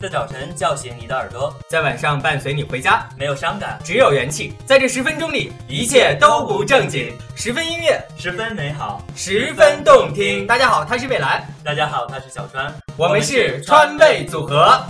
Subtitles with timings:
[0.00, 3.08] 在早晨叫醒你的耳朵，在晚上伴随你回家。
[3.18, 4.54] 没有伤感，只有元气。
[4.64, 7.12] 在这十分钟里，一切都不正经。
[7.34, 10.46] 十分音乐，十分美好，十分动听。
[10.46, 11.44] 大家好，他是未来。
[11.64, 12.72] 大家好，他是小川。
[12.96, 14.80] 我们是川味组合。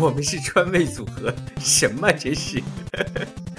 [0.00, 1.30] 我们是川味组合，
[1.60, 2.62] 什么这是？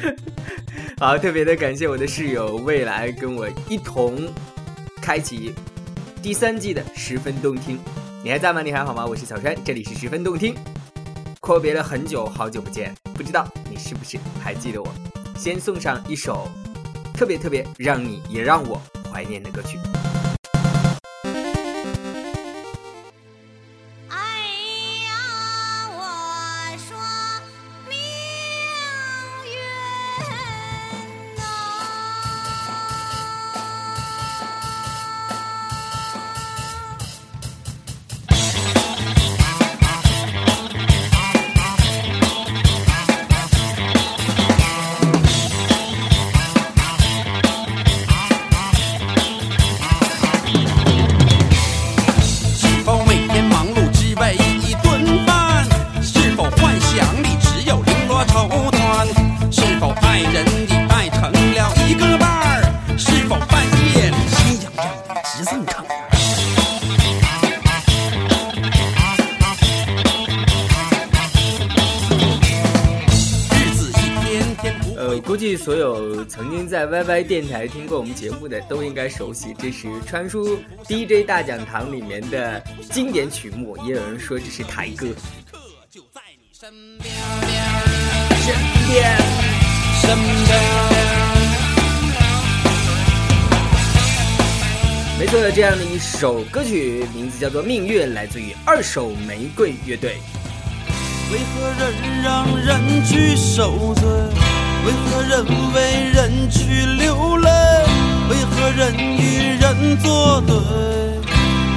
[0.98, 4.28] 好，特别的感谢我的室友未来跟我一同
[5.00, 5.54] 开启
[6.22, 7.80] 第三季的十分动听。
[8.22, 8.62] 你还在吗？
[8.62, 9.06] 你还好吗？
[9.06, 10.54] 我是小川，这里是十分动听。
[11.40, 14.90] 阔别了很久，好久不见，不知道你是不是还记得我？
[15.38, 16.50] 先送上一首
[17.14, 19.78] 特别特别让你也让我怀念的歌曲。
[75.22, 85.08] 估计所有曾经在 YY 电台听过我们节目的都应该熟悉，这是传说 DJ 大讲堂里面的经典曲目，也有人说这是台歌。
[95.20, 100.18] 没错的，这样的一首歌曲，名字叫做《命运》，来自于二手玫瑰乐队。
[101.32, 101.94] 为何人
[102.24, 104.39] 让人去受罪？
[104.86, 105.78] 为何人为
[106.14, 107.50] 人去流泪？
[108.30, 110.56] 为何人与人作对？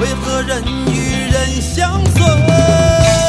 [0.00, 3.21] 为何人与人相随？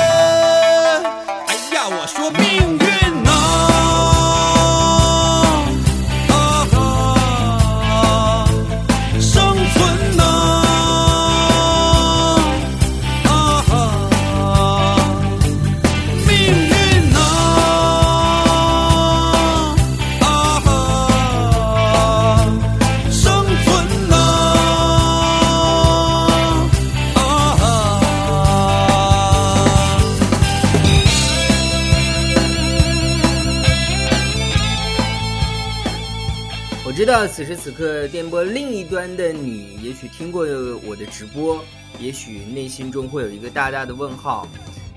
[37.14, 40.48] 道此时此刻电波另一端的你，也许听过
[40.84, 41.64] 我的直播，
[42.00, 44.48] 也许内心中会有一个大大的问号，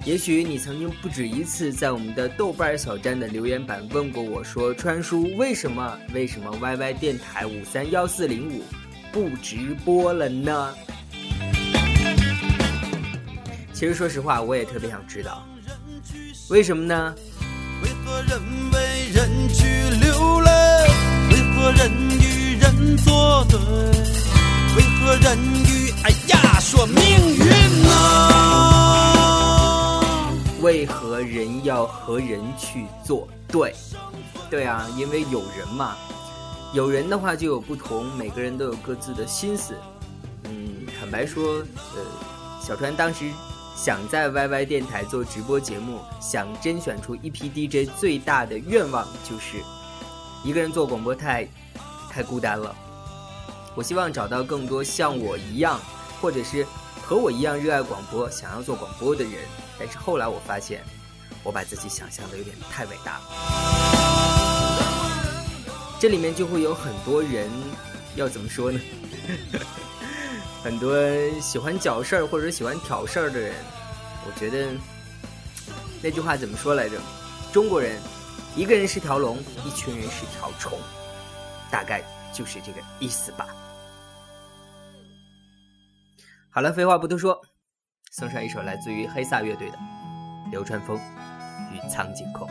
[0.03, 8.62] 也许你曾经不止一次在我们的豆瓣小站的留言板问过我说：“川叔，为什么为什么 YY 电台五三幺四零五
[9.12, 10.75] 不直播了呢？”
[13.75, 15.47] 其实说实话，我也特别想知道，
[16.48, 17.15] 为什么呢？
[17.83, 18.41] 为何人
[18.72, 19.66] 为人去
[20.00, 20.50] 流泪？
[21.28, 21.91] 为何人
[23.49, 23.59] 对？
[24.77, 26.97] 为何人与哎呀说命
[27.35, 27.89] 运呢？
[30.61, 33.75] 为何人要和人去作对？
[34.51, 35.97] 对啊，因为有人嘛，
[36.73, 39.75] 有人的话就有不同，每个人都有各自的心思。
[40.45, 41.65] 嗯，坦白说，
[41.95, 42.03] 呃，
[42.61, 43.31] 小川当时
[43.77, 49.63] 想在 YY 电台做直播节目，想甄选出一批 DJ，最大的愿望就是。
[50.45, 51.47] 一个人做广播太，
[52.11, 52.75] 太孤单了。
[53.77, 55.79] 我希望找到更多像我一样，
[56.19, 56.67] 或者是
[57.03, 59.35] 和我一样热爱广播、想要做广播的人。
[59.79, 60.83] 但是后来我发现，
[61.43, 63.25] 我把自己想象的有点太伟大了。
[66.01, 67.51] 这里面就会有很多人，
[68.15, 68.81] 要怎么说呢？
[70.65, 70.97] 很多
[71.39, 73.55] 喜欢搅事儿或者喜欢挑事儿的人。
[74.27, 74.72] 我觉得
[76.03, 76.97] 那句话怎么说来着？
[77.53, 78.01] 中国人。
[78.57, 79.37] 一个人是条龙，
[79.67, 80.79] 一群人是条虫，
[81.71, 82.03] 大概
[82.33, 83.47] 就是这个意思吧。
[86.57, 87.39] 好了，废话不多说，
[88.13, 89.77] 送上一首来自于黑撒乐队的
[90.51, 90.97] 《流川枫
[91.71, 92.49] 与苍井空》。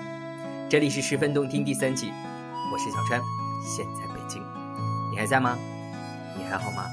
[0.69, 2.13] 这里是十分动听第三季，
[2.72, 3.19] 我是小川，
[3.63, 4.44] 现在北京，
[5.12, 5.57] 你还在吗？
[6.38, 6.86] 你还好吗？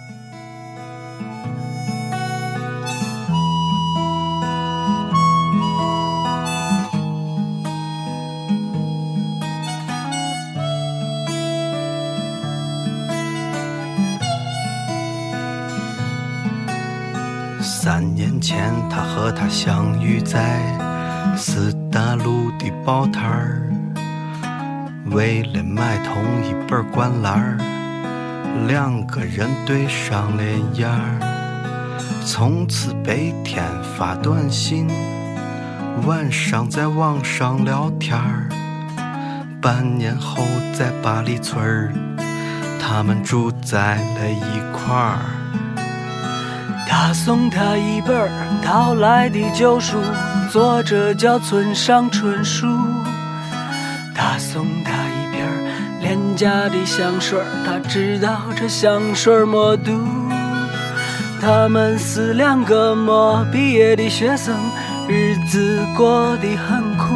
[18.42, 20.60] 前，他和她相遇在
[21.36, 23.62] 四大路的报摊儿，
[25.12, 27.56] 为了买同一本灌篮儿，
[28.66, 30.42] 两个人对上了
[30.74, 33.64] 眼儿，从此白天
[33.96, 34.88] 发短信，
[36.04, 38.48] 晚上在网上聊天儿。
[39.60, 40.42] 半年后，
[40.74, 41.92] 在八里村儿，
[42.80, 45.20] 他们住在了一块儿。
[46.94, 48.28] 他送她一本儿
[48.62, 49.96] 淘来的旧书，
[50.50, 52.66] 作者叫村上春树。
[54.14, 55.42] 他送她一瓶
[56.02, 59.90] 廉价的香水儿，他知道这香水儿没毒。
[61.40, 64.54] 他们是两个没毕业的学生，
[65.08, 67.14] 日子过得很苦，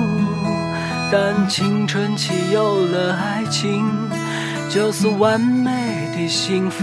[1.12, 3.84] 但青春期有了爱情，
[4.70, 5.70] 就是完美
[6.16, 6.82] 的幸福。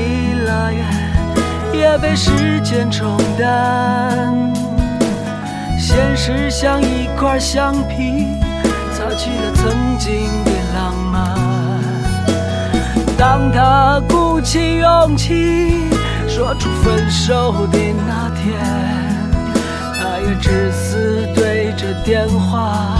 [0.61, 0.85] 拉远，
[1.73, 4.31] 也被时间冲淡。
[5.79, 8.27] 现实像一块橡皮，
[8.93, 11.35] 擦去了曾经的浪漫。
[13.17, 15.89] 当他鼓起勇气
[16.27, 18.59] 说出分手的那天，
[19.97, 22.99] 他也只是对着电话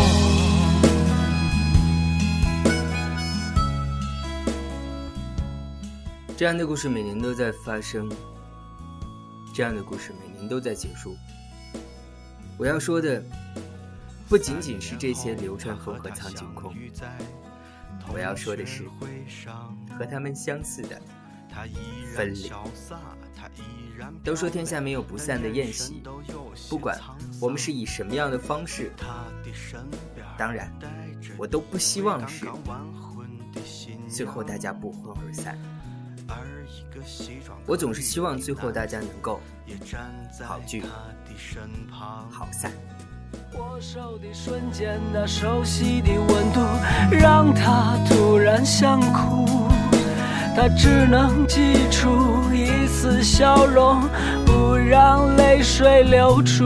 [6.41, 8.11] 这样的故事每年都在发生，
[9.53, 11.15] 这样的故事每年都在结束。
[12.57, 13.23] 我要说的
[14.27, 16.73] 不仅仅是这些流川枫和苍井空，
[18.11, 18.85] 我要说的是
[19.95, 20.99] 和他们相似的
[22.15, 22.51] 分离。
[24.23, 26.01] 都说天下没有不散的宴席，
[26.67, 26.99] 不管
[27.39, 28.91] 我们是以什么样的方式，
[30.39, 30.73] 当然
[31.37, 32.47] 我都不希望是
[34.09, 35.55] 最后大家不欢而散。
[37.65, 39.39] 我总是希望最后大家能够
[40.43, 40.83] 好聚
[41.91, 42.71] 好散。
[43.57, 46.61] 握手的瞬间，那熟悉的温度
[47.11, 49.69] 让他突然想哭，
[50.55, 52.09] 他只能挤出
[52.53, 54.01] 一丝笑容，
[54.45, 56.65] 不让泪水流出。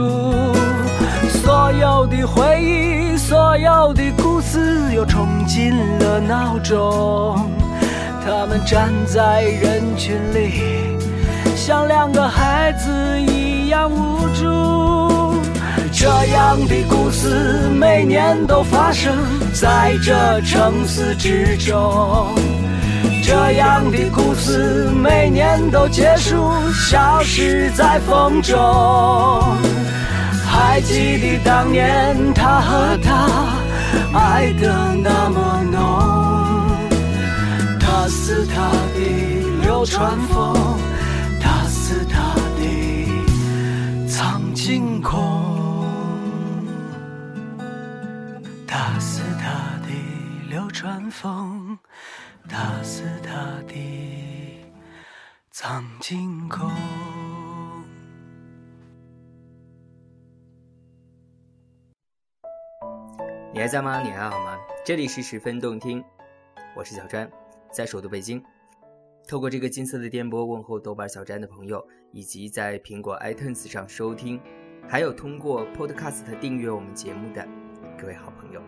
[1.28, 7.65] 所有的回忆，所有的故事，又冲进了脑中。
[8.26, 10.98] 他们站在人群里，
[11.54, 15.40] 像两个孩子一样无助。
[15.92, 19.14] 这样的故事每年都发生
[19.54, 22.34] 在这城市之中，
[23.22, 28.56] 这样的故事每年都结束，消失在风中。
[30.44, 33.28] 还记得当年他和她
[34.18, 36.35] 爱得那么浓。
[38.06, 39.00] 他是他的
[39.62, 40.54] 流川枫，
[41.40, 45.84] 他是他的苍井空，
[48.64, 49.88] 他是他的
[50.48, 51.76] 流川枫，
[52.48, 53.74] 他是他的
[55.50, 56.70] 苍井空。
[63.52, 64.00] 你还在吗？
[64.00, 64.56] 你还好吗？
[64.84, 66.04] 这里是十分动听，
[66.76, 67.28] 我是小专。
[67.72, 68.42] 在首都北京，
[69.28, 74.40] 透过这个金色的电波问候豆瓣小站的朋友，以及在苹果 iTunes 上收听，
[74.88, 77.46] 还有通过 Podcast 订阅我们节目的
[77.98, 78.62] 各位好朋友，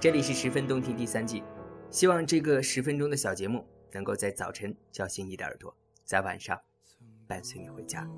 [0.00, 1.42] 这里是十分动听第三季，
[1.90, 6.58] 希望这个十分钟的小节目能够在早晨叫醒你的耳朵，在晚上
[7.26, 8.08] 伴随你回家。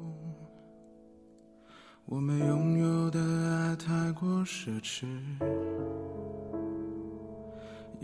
[2.04, 5.06] 我们拥有的爱太过奢侈，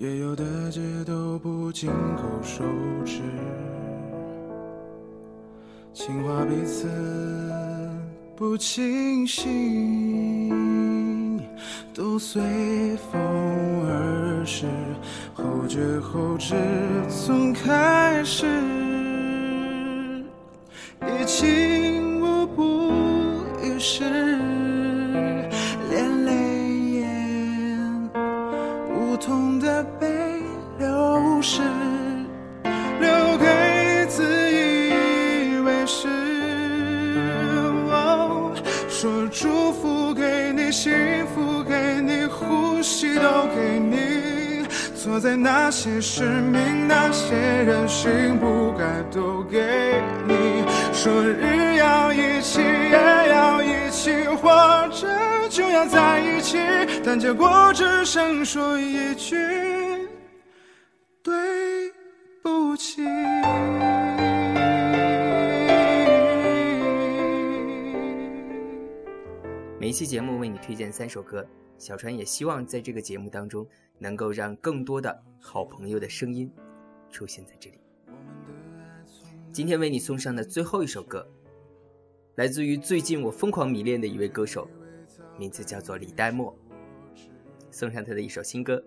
[0.01, 2.63] 也有的街都不经口手
[3.05, 3.21] 指，
[5.93, 6.87] 情话彼此
[8.37, 11.43] 不清醒，
[11.93, 12.41] 都随
[13.11, 13.21] 风
[13.89, 14.67] 而逝，
[15.35, 16.55] 后知后知
[17.09, 18.47] 从开始，
[29.21, 30.07] 痛的被
[30.79, 31.61] 流逝，
[33.01, 34.23] 留给自
[34.53, 36.09] 以为是。
[37.91, 38.53] 哦
[38.89, 40.93] 说祝福给你，幸
[41.35, 44.67] 福给你，呼吸都给你。
[44.97, 50.65] 错在那些使命，那些人心不该都给你。
[50.93, 52.99] 说日要一起，夜
[53.31, 54.51] 要一起，活
[54.93, 55.07] 着
[55.59, 56.57] 就要在一起，
[57.05, 59.35] 但结果只剩说一句
[61.21, 61.35] 对
[62.41, 63.03] 不起。
[69.81, 71.45] 每一期节目为你推荐三首歌，
[71.77, 73.67] 小川也希望在这个节目当中
[73.99, 76.49] 能够让更多的好朋友的声音
[77.11, 77.81] 出现在这里。
[79.53, 81.29] 今天为你送上的最后一首歌，
[82.37, 84.69] 来自于最近我疯狂迷恋的一位歌手，
[85.39, 86.53] 名字叫做李代沫，
[87.71, 88.75] 送上他的一首新歌《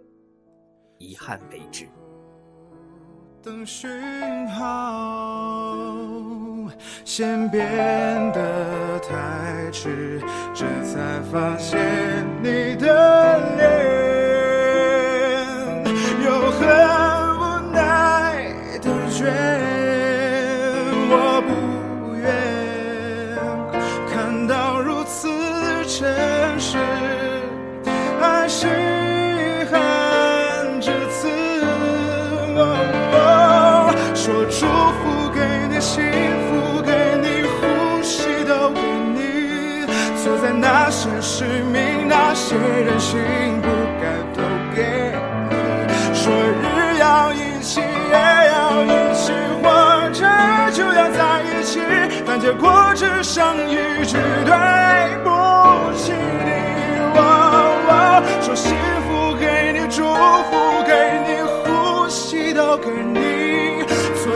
[0.98, 1.86] 遗憾为止》。
[3.41, 3.89] 等讯
[4.50, 5.75] 号，
[7.05, 7.62] 先变
[8.34, 10.20] 得太迟，
[10.53, 11.79] 这才发现
[12.43, 13.21] 你的
[34.24, 36.04] 说祝福给你，幸
[36.46, 36.92] 福给
[37.24, 38.80] 你，呼吸都给
[39.16, 39.88] 你。
[40.22, 43.20] 错在那些使命，那些任性
[43.63, 43.68] 不
[44.00, 44.44] 该都
[44.75, 45.12] 给
[45.50, 45.56] 你。
[46.13, 50.22] 说日要一起，夜要一起，活着
[50.72, 51.80] 就要在一起，
[52.24, 54.54] 但结果只剩一句对
[55.24, 55.30] 不
[55.98, 56.13] 起
[56.46, 56.51] 你。
[57.16, 57.20] 哦
[57.90, 60.94] 哦说幸福给你，祝福给
[61.25, 63.31] 你，呼吸都给你。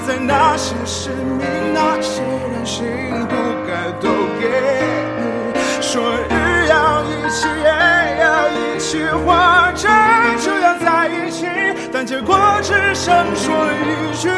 [0.07, 1.41] 在那些使命，
[1.73, 2.85] 那些人心
[3.27, 3.35] 不
[3.65, 4.09] 该都
[4.39, 4.45] 给
[5.17, 5.81] 你。
[5.81, 7.65] 说日要一起，夜
[8.21, 9.33] 要一起，活
[9.73, 9.89] 着
[10.39, 11.47] 就要在一起，
[11.91, 14.29] 但结果只剩说一句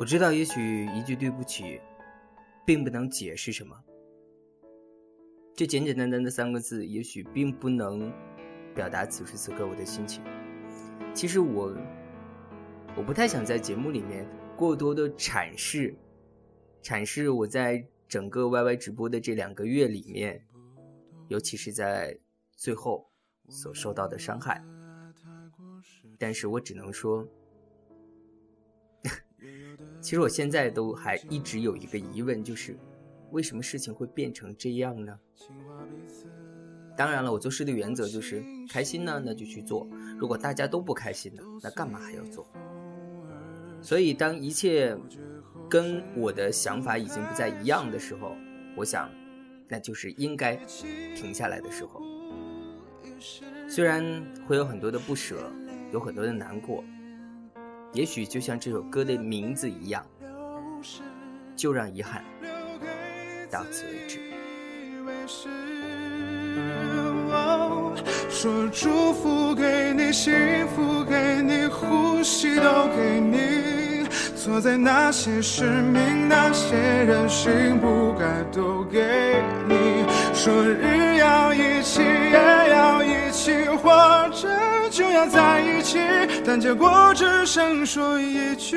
[0.00, 1.78] 我知道，也许一句对不起，
[2.64, 3.78] 并不能解释什么。
[5.54, 8.10] 这简简单单的三个字，也许并不能
[8.74, 10.24] 表达此时此刻我的心情。
[11.12, 11.76] 其实我，
[12.96, 14.26] 我不太想在节目里面
[14.56, 15.94] 过多的阐释，
[16.82, 20.42] 阐释我在整个 YY 直播的这两个月里面，
[21.28, 22.18] 尤其是在
[22.56, 23.06] 最后
[23.50, 24.64] 所受到的伤害。
[26.18, 27.28] 但是我只能说。
[30.00, 32.76] 其实我现在都还一直有一个疑问，就是
[33.30, 35.18] 为什么事情会变成这样呢？
[36.96, 39.86] 当然了，我做事的原则就是开心呢，那就去做；
[40.18, 42.46] 如果大家都不开心呢，那干嘛还要做？
[43.80, 44.94] 所以，当一切
[45.68, 48.36] 跟我的想法已经不再一样的时候，
[48.76, 49.10] 我想，
[49.68, 50.56] 那就是应该
[51.14, 52.02] 停下来的时候。
[53.68, 54.02] 虽然
[54.46, 55.50] 会有很多的不舍，
[55.92, 56.84] 有很多的难过。
[57.92, 60.04] 也许就像这首歌的名字一样，
[61.56, 62.24] 就让遗憾
[63.50, 64.20] 到此为止。
[68.30, 70.32] 说祝福给你，幸
[70.68, 74.08] 福给你，呼吸都给你。
[74.34, 80.06] 错在那些使命，那些人心不该都给你。
[80.32, 84.48] 说日要一起，夜要一起，活着
[85.00, 85.96] 就要在一起，
[86.44, 88.76] 但结果只剩说一句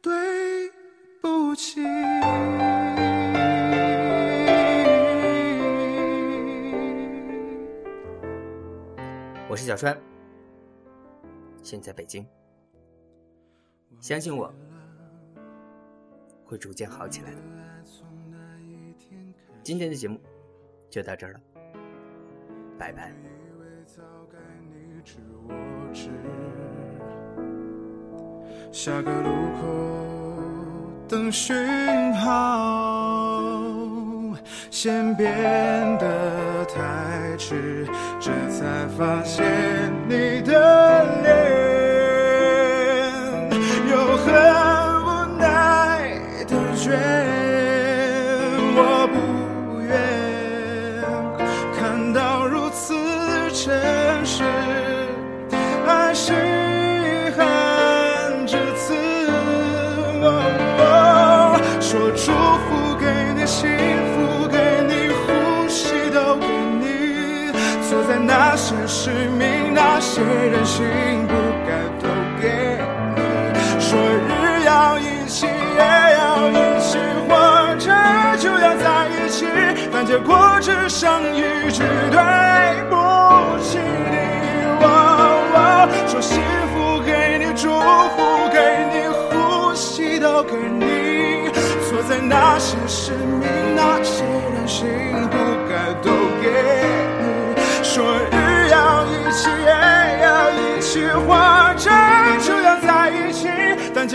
[0.00, 0.70] 对
[1.20, 1.80] 不起。
[9.48, 9.98] 我是小川，
[11.60, 12.24] 现在北京。
[13.98, 14.54] 相信我，
[16.44, 17.38] 会逐渐好起来的。
[19.64, 20.20] 今天的节目
[20.88, 21.40] 就到这儿了，
[22.78, 23.12] 拜拜。
[28.70, 29.28] 下个路
[29.60, 29.66] 口
[31.08, 31.56] 等讯
[32.14, 33.42] 号，
[34.70, 35.26] 先变
[35.98, 37.86] 得太迟，
[38.20, 39.44] 这才发现
[40.08, 41.37] 你的脸，
[68.68, 69.08] 些使
[69.38, 70.84] 命，那些任性，
[71.26, 71.32] 不
[71.66, 71.72] 该
[72.02, 72.06] 都
[72.38, 72.76] 给
[73.16, 73.18] 你。
[73.80, 75.80] 说日要一起，夜
[76.18, 77.32] 要一起，活
[77.78, 77.88] 着
[78.36, 79.46] 就要在一起，
[79.90, 82.20] 但结果只剩一句对
[82.90, 82.94] 不
[83.62, 84.16] 起你。
[84.82, 84.84] 哦
[85.54, 86.38] 哦说幸
[86.70, 88.60] 福给你，祝福给
[88.92, 91.48] 你，呼吸都给你，
[91.88, 94.86] 错在那些使命，那些任性，
[95.30, 95.38] 不
[95.70, 95.72] 该
[96.02, 96.12] 都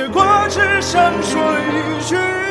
[0.04, 2.43] 结果只想说一句